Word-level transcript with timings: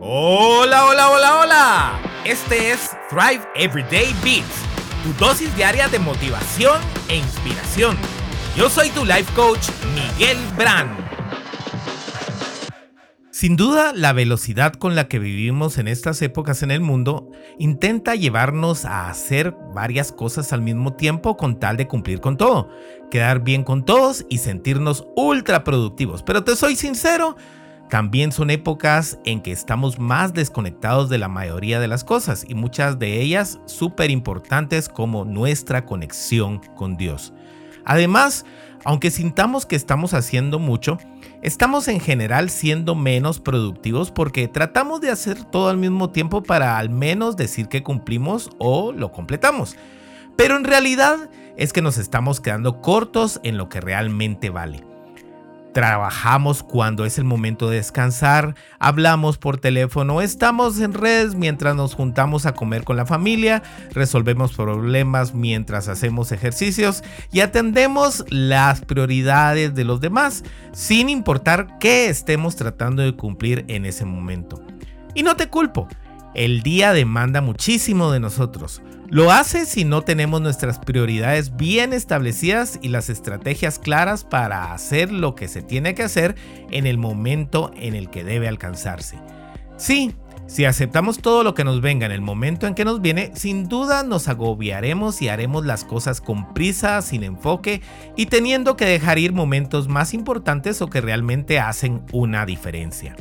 Hola, 0.00 0.86
hola, 0.86 1.10
hola, 1.10 1.40
hola. 1.40 2.00
Este 2.24 2.70
es 2.70 2.96
Thrive 3.10 3.42
Everyday 3.56 4.14
Beats, 4.22 4.62
tu 5.02 5.12
dosis 5.24 5.52
diaria 5.56 5.88
de 5.88 5.98
motivación 5.98 6.80
e 7.08 7.16
inspiración. 7.16 7.96
Yo 8.56 8.70
soy 8.70 8.90
tu 8.90 9.04
life 9.04 9.26
coach, 9.34 9.66
Miguel 9.96 10.38
Brand. 10.56 10.96
Sin 13.32 13.56
duda, 13.56 13.92
la 13.92 14.12
velocidad 14.12 14.74
con 14.74 14.94
la 14.94 15.08
que 15.08 15.18
vivimos 15.18 15.78
en 15.78 15.88
estas 15.88 16.22
épocas 16.22 16.62
en 16.62 16.70
el 16.70 16.80
mundo 16.80 17.32
intenta 17.58 18.14
llevarnos 18.14 18.84
a 18.84 19.10
hacer 19.10 19.56
varias 19.74 20.12
cosas 20.12 20.52
al 20.52 20.62
mismo 20.62 20.92
tiempo 20.92 21.36
con 21.36 21.58
tal 21.58 21.76
de 21.76 21.88
cumplir 21.88 22.20
con 22.20 22.36
todo, 22.36 22.70
quedar 23.10 23.42
bien 23.42 23.64
con 23.64 23.84
todos 23.84 24.24
y 24.28 24.38
sentirnos 24.38 25.08
ultra 25.16 25.64
productivos. 25.64 26.22
Pero 26.22 26.44
te 26.44 26.54
soy 26.54 26.76
sincero, 26.76 27.36
también 27.88 28.32
son 28.32 28.50
épocas 28.50 29.18
en 29.24 29.40
que 29.40 29.50
estamos 29.50 29.98
más 29.98 30.34
desconectados 30.34 31.08
de 31.08 31.18
la 31.18 31.28
mayoría 31.28 31.80
de 31.80 31.88
las 31.88 32.04
cosas 32.04 32.44
y 32.46 32.54
muchas 32.54 32.98
de 32.98 33.20
ellas 33.20 33.60
súper 33.66 34.10
importantes 34.10 34.88
como 34.88 35.24
nuestra 35.24 35.86
conexión 35.86 36.60
con 36.76 36.96
Dios. 36.96 37.32
Además, 37.84 38.44
aunque 38.84 39.10
sintamos 39.10 39.64
que 39.64 39.76
estamos 39.76 40.12
haciendo 40.12 40.58
mucho, 40.58 40.98
estamos 41.42 41.88
en 41.88 42.00
general 42.00 42.50
siendo 42.50 42.94
menos 42.94 43.40
productivos 43.40 44.10
porque 44.10 44.48
tratamos 44.48 45.00
de 45.00 45.10
hacer 45.10 45.44
todo 45.44 45.70
al 45.70 45.78
mismo 45.78 46.10
tiempo 46.10 46.42
para 46.42 46.78
al 46.78 46.90
menos 46.90 47.36
decir 47.36 47.68
que 47.68 47.82
cumplimos 47.82 48.50
o 48.58 48.92
lo 48.92 49.12
completamos. 49.12 49.76
Pero 50.36 50.56
en 50.56 50.64
realidad 50.64 51.30
es 51.56 51.72
que 51.72 51.82
nos 51.82 51.98
estamos 51.98 52.40
quedando 52.40 52.80
cortos 52.82 53.40
en 53.42 53.56
lo 53.56 53.68
que 53.68 53.80
realmente 53.80 54.50
vale. 54.50 54.97
Trabajamos 55.78 56.64
cuando 56.64 57.04
es 57.04 57.18
el 57.18 57.24
momento 57.24 57.70
de 57.70 57.76
descansar, 57.76 58.56
hablamos 58.80 59.38
por 59.38 59.58
teléfono, 59.58 60.20
estamos 60.20 60.80
en 60.80 60.92
redes 60.92 61.36
mientras 61.36 61.76
nos 61.76 61.94
juntamos 61.94 62.46
a 62.46 62.54
comer 62.54 62.82
con 62.82 62.96
la 62.96 63.06
familia, 63.06 63.62
resolvemos 63.92 64.54
problemas 64.54 65.34
mientras 65.34 65.86
hacemos 65.86 66.32
ejercicios 66.32 67.04
y 67.30 67.42
atendemos 67.42 68.24
las 68.28 68.80
prioridades 68.80 69.72
de 69.76 69.84
los 69.84 70.00
demás, 70.00 70.42
sin 70.72 71.08
importar 71.08 71.78
qué 71.78 72.08
estemos 72.08 72.56
tratando 72.56 73.04
de 73.04 73.14
cumplir 73.14 73.64
en 73.68 73.86
ese 73.86 74.04
momento. 74.04 74.60
Y 75.14 75.22
no 75.22 75.36
te 75.36 75.46
culpo, 75.46 75.86
el 76.34 76.64
día 76.64 76.92
demanda 76.92 77.40
muchísimo 77.40 78.10
de 78.10 78.18
nosotros. 78.18 78.82
Lo 79.10 79.32
hace 79.32 79.64
si 79.64 79.86
no 79.86 80.02
tenemos 80.02 80.42
nuestras 80.42 80.78
prioridades 80.78 81.56
bien 81.56 81.94
establecidas 81.94 82.78
y 82.82 82.88
las 82.88 83.08
estrategias 83.08 83.78
claras 83.78 84.22
para 84.22 84.74
hacer 84.74 85.10
lo 85.10 85.34
que 85.34 85.48
se 85.48 85.62
tiene 85.62 85.94
que 85.94 86.02
hacer 86.02 86.34
en 86.70 86.86
el 86.86 86.98
momento 86.98 87.70
en 87.74 87.94
el 87.94 88.10
que 88.10 88.22
debe 88.22 88.48
alcanzarse. 88.48 89.18
Sí, 89.78 90.14
si 90.46 90.66
aceptamos 90.66 91.20
todo 91.22 91.42
lo 91.42 91.54
que 91.54 91.64
nos 91.64 91.80
venga 91.80 92.04
en 92.04 92.12
el 92.12 92.20
momento 92.20 92.66
en 92.66 92.74
que 92.74 92.84
nos 92.84 93.00
viene, 93.00 93.32
sin 93.34 93.66
duda 93.66 94.02
nos 94.02 94.28
agobiaremos 94.28 95.22
y 95.22 95.30
haremos 95.30 95.64
las 95.64 95.84
cosas 95.84 96.20
con 96.20 96.52
prisa, 96.52 97.00
sin 97.00 97.22
enfoque 97.22 97.80
y 98.14 98.26
teniendo 98.26 98.76
que 98.76 98.84
dejar 98.84 99.18
ir 99.18 99.32
momentos 99.32 99.88
más 99.88 100.12
importantes 100.12 100.82
o 100.82 100.90
que 100.90 101.00
realmente 101.00 101.58
hacen 101.58 102.02
una 102.12 102.44
diferencia. 102.44 103.16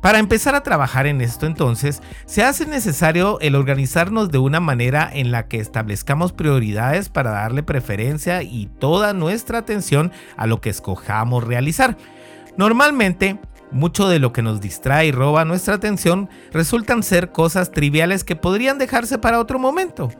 Para 0.00 0.20
empezar 0.20 0.54
a 0.54 0.62
trabajar 0.62 1.06
en 1.06 1.20
esto 1.20 1.46
entonces, 1.46 2.02
se 2.24 2.44
hace 2.44 2.66
necesario 2.66 3.40
el 3.40 3.56
organizarnos 3.56 4.30
de 4.30 4.38
una 4.38 4.60
manera 4.60 5.10
en 5.12 5.32
la 5.32 5.48
que 5.48 5.58
establezcamos 5.58 6.32
prioridades 6.32 7.08
para 7.08 7.32
darle 7.32 7.64
preferencia 7.64 8.42
y 8.42 8.66
toda 8.66 9.12
nuestra 9.12 9.58
atención 9.58 10.12
a 10.36 10.46
lo 10.46 10.60
que 10.60 10.70
escojamos 10.70 11.42
realizar. 11.44 11.96
Normalmente, 12.56 13.40
mucho 13.72 14.08
de 14.08 14.20
lo 14.20 14.32
que 14.32 14.42
nos 14.42 14.60
distrae 14.60 15.08
y 15.08 15.12
roba 15.12 15.44
nuestra 15.44 15.74
atención 15.74 16.30
resultan 16.52 17.02
ser 17.02 17.32
cosas 17.32 17.72
triviales 17.72 18.22
que 18.22 18.36
podrían 18.36 18.78
dejarse 18.78 19.18
para 19.18 19.40
otro 19.40 19.58
momento. 19.58 20.10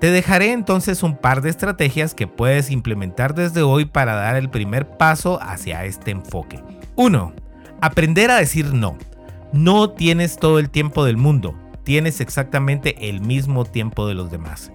Te 0.00 0.10
dejaré 0.10 0.52
entonces 0.52 1.04
un 1.04 1.16
par 1.16 1.42
de 1.42 1.50
estrategias 1.50 2.12
que 2.12 2.26
puedes 2.26 2.70
implementar 2.70 3.34
desde 3.34 3.62
hoy 3.62 3.84
para 3.84 4.14
dar 4.14 4.36
el 4.36 4.50
primer 4.50 4.88
paso 4.98 5.40
hacia 5.40 5.84
este 5.84 6.10
enfoque. 6.10 6.62
1 6.96 7.45
Aprender 7.80 8.30
a 8.30 8.36
decir 8.36 8.72
no. 8.72 8.96
No 9.52 9.90
tienes 9.90 10.36
todo 10.38 10.58
el 10.58 10.70
tiempo 10.70 11.04
del 11.04 11.16
mundo, 11.16 11.54
tienes 11.84 12.20
exactamente 12.20 13.08
el 13.08 13.20
mismo 13.20 13.64
tiempo 13.64 14.06
de 14.08 14.14
los 14.14 14.30
demás. 14.30 14.72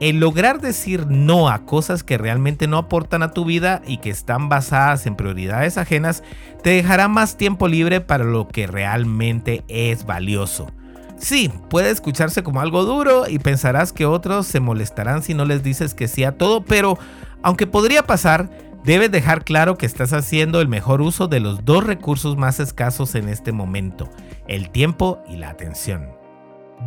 El 0.00 0.18
lograr 0.18 0.60
decir 0.60 1.06
no 1.06 1.48
a 1.48 1.64
cosas 1.64 2.02
que 2.02 2.18
realmente 2.18 2.66
no 2.66 2.76
aportan 2.76 3.22
a 3.22 3.30
tu 3.30 3.44
vida 3.44 3.82
y 3.86 3.98
que 3.98 4.10
están 4.10 4.48
basadas 4.48 5.06
en 5.06 5.16
prioridades 5.16 5.78
ajenas 5.78 6.22
te 6.62 6.70
dejará 6.70 7.08
más 7.08 7.36
tiempo 7.36 7.68
libre 7.68 8.00
para 8.00 8.24
lo 8.24 8.48
que 8.48 8.66
realmente 8.66 9.64
es 9.68 10.04
valioso. 10.04 10.72
Sí, 11.18 11.52
puede 11.70 11.90
escucharse 11.90 12.42
como 12.42 12.60
algo 12.60 12.84
duro 12.84 13.28
y 13.28 13.38
pensarás 13.38 13.92
que 13.92 14.06
otros 14.06 14.46
se 14.46 14.58
molestarán 14.58 15.22
si 15.22 15.34
no 15.34 15.44
les 15.44 15.62
dices 15.62 15.94
que 15.94 16.08
sí 16.08 16.24
a 16.24 16.32
todo, 16.32 16.64
pero 16.64 16.98
aunque 17.42 17.68
podría 17.68 18.02
pasar, 18.02 18.50
Debes 18.84 19.12
dejar 19.12 19.44
claro 19.44 19.78
que 19.78 19.86
estás 19.86 20.12
haciendo 20.12 20.60
el 20.60 20.66
mejor 20.66 21.02
uso 21.02 21.28
de 21.28 21.38
los 21.38 21.64
dos 21.64 21.84
recursos 21.84 22.36
más 22.36 22.58
escasos 22.58 23.14
en 23.14 23.28
este 23.28 23.52
momento, 23.52 24.10
el 24.48 24.70
tiempo 24.70 25.22
y 25.28 25.36
la 25.36 25.50
atención. 25.50 26.10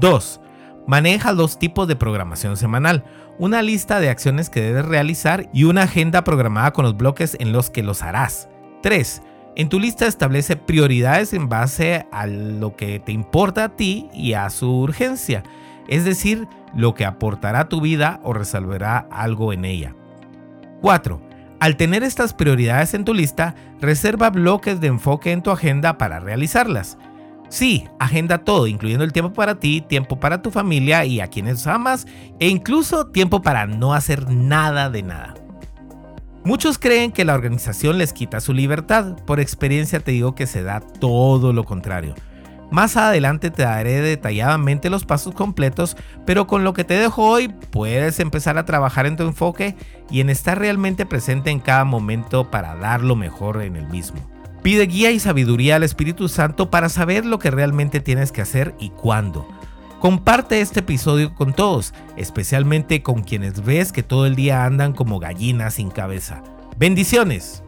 2. 0.01 0.41
Maneja 0.88 1.33
dos 1.33 1.57
tipos 1.57 1.88
de 1.88 1.95
programación 1.95 2.57
semanal, 2.57 3.06
una 3.39 3.61
lista 3.61 4.01
de 4.01 4.09
acciones 4.09 4.50
que 4.50 4.61
debes 4.61 4.85
realizar 4.85 5.50
y 5.53 5.63
una 5.63 5.83
agenda 5.83 6.25
programada 6.25 6.73
con 6.73 6.83
los 6.83 6.97
bloques 6.97 7.38
en 7.39 7.53
los 7.53 7.69
que 7.69 7.81
los 7.81 8.03
harás. 8.03 8.50
3. 8.83 9.22
En 9.56 9.69
tu 9.69 9.79
lista 9.79 10.06
establece 10.06 10.57
prioridades 10.57 11.31
en 11.31 11.47
base 11.47 12.06
a 12.12 12.27
lo 12.27 12.75
que 12.75 13.00
te 13.00 13.13
importa 13.13 13.63
a 13.63 13.75
ti 13.77 14.09
y 14.13 14.33
a 14.33 14.50
su 14.50 14.69
urgencia, 14.81 15.44
es 15.88 16.03
decir, 16.03 16.45
lo 16.75 16.94
que 16.94 17.06
aportará 17.06 17.62
a 17.62 17.69
tu 17.69 17.79
vida 17.79 18.19
o 18.23 18.33
resolverá 18.33 19.07
algo 19.09 19.53
en 19.53 19.63
ella. 19.63 19.95
4. 20.81 21.25
Al 21.60 21.78
tener 21.78 22.04
estas 22.04 22.34
prioridades 22.34 22.94
en 22.94 23.06
tu 23.06 23.14
lista, 23.14 23.56
reserva 23.80 24.30
bloques 24.30 24.82
de 24.82 24.88
enfoque 24.88 25.32
en 25.32 25.42
tu 25.42 25.52
agenda 25.52 25.98
para 25.98 26.20
realizarlas. 26.20 26.98
Sí, 27.50 27.88
agenda 28.00 28.40
todo, 28.40 28.68
incluyendo 28.68 29.04
el 29.04 29.14
tiempo 29.14 29.32
para 29.32 29.56
ti, 29.56 29.82
tiempo 29.82 30.20
para 30.20 30.42
tu 30.42 30.52
familia 30.52 31.06
y 31.06 31.22
a 31.22 31.28
quienes 31.28 31.66
amas, 31.68 32.08
e 32.40 32.50
incluso 32.50 33.08
tiempo 33.08 33.42
para 33.42 33.68
no 33.68 33.94
hacer 33.94 34.30
nada 34.30 34.90
de 34.90 35.04
nada. 35.04 35.36
Muchos 36.44 36.78
creen 36.78 37.12
que 37.12 37.26
la 37.26 37.34
organización 37.34 37.98
les 37.98 38.14
quita 38.14 38.40
su 38.40 38.54
libertad, 38.54 39.16
por 39.26 39.40
experiencia 39.40 40.00
te 40.00 40.12
digo 40.12 40.36
que 40.36 40.48
se 40.48 40.62
da 40.62 40.80
todo 40.80 41.54
lo 41.54 41.64
contrario. 41.64 42.14
Más 42.75 42.97
adelante 42.97 43.52
te 43.52 43.63
daré 43.63 44.02
detalladamente 44.02 44.90
los 44.90 45.06
pasos 45.06 45.34
completos, 45.34 45.96
pero 46.25 46.46
con 46.46 46.66
lo 46.66 46.74
que 46.74 46.84
te 46.84 46.96
dejo 46.96 47.24
hoy 47.24 47.47
puedes 47.47 48.19
empezar 48.19 48.58
a 48.58 48.66
trabajar 48.66 49.06
en 49.06 49.16
tu 49.16 49.24
enfoque 49.24 49.78
y 50.12 50.19
en 50.19 50.30
estar 50.30 50.59
realmente 50.59 51.06
presente 51.06 51.52
en 51.52 51.62
cada 51.62 51.86
momento 51.86 52.52
para 52.52 52.75
dar 52.75 53.02
lo 53.02 53.16
mejor 53.16 53.62
en 53.62 53.78
el 53.78 53.88
mismo. 53.88 54.19
Pide 54.62 54.88
guía 54.88 55.12
y 55.12 55.22
sabiduría 55.22 55.78
al 55.78 55.84
Espíritu 55.84 56.28
Santo 56.28 56.69
para 56.69 56.90
saber 56.90 57.25
lo 57.25 57.40
que 57.40 57.50
realmente 57.50 58.02
tienes 58.02 58.34
que 58.34 58.41
hacer 58.41 58.75
y 58.78 58.90
cuándo. 58.90 59.47
Comparte 60.02 60.59
este 60.59 60.81
episodio 60.81 61.34
con 61.34 61.53
todos, 61.53 61.94
especialmente 62.18 63.02
con 63.02 63.24
quienes 63.24 63.63
ves 63.63 63.94
que 63.94 64.03
todo 64.03 64.25
el 64.25 64.36
día 64.36 64.66
andan 64.66 64.92
como 64.92 65.19
gallinas 65.19 65.75
sin 65.75 65.92
cabeza. 65.92 66.44
Bendiciones. 66.78 67.63